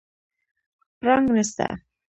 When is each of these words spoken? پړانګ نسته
پړانګ 0.99 1.27
نسته 1.35 1.67